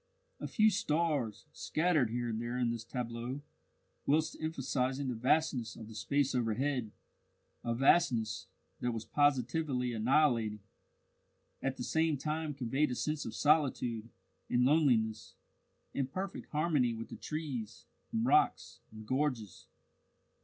A 0.39 0.47
few 0.47 0.71
stars, 0.71 1.45
scattered 1.53 2.09
here 2.09 2.27
and 2.29 2.41
there 2.41 2.57
in 2.57 2.71
this 2.71 2.83
tableau, 2.83 3.43
whilst 4.07 4.35
emphasizing 4.41 5.09
the 5.09 5.13
vastness 5.13 5.75
of 5.75 5.87
the 5.87 5.93
space 5.93 6.33
overhead 6.33 6.91
a 7.63 7.75
vastness 7.75 8.47
that 8.79 8.93
was 8.93 9.05
positively 9.05 9.93
annihilating 9.93 10.61
at 11.61 11.77
the 11.77 11.83
same 11.83 12.17
time 12.17 12.55
conveyed 12.55 12.89
a 12.89 12.95
sense 12.95 13.25
of 13.27 13.35
solitude 13.35 14.09
and 14.49 14.65
loneliness, 14.65 15.35
in 15.93 16.07
perfect 16.07 16.47
harmony 16.49 16.95
with 16.95 17.09
the 17.09 17.15
trees, 17.15 17.85
and 18.11 18.25
rocks, 18.25 18.79
and 18.91 19.05
gorges. 19.05 19.67